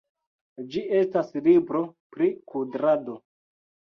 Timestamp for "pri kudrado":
2.15-3.19